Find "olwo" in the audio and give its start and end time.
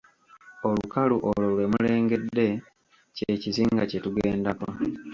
1.29-1.47